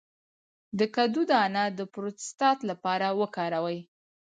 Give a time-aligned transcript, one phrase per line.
[0.79, 3.79] د کدو دانه د پروستات لپاره وکاروئ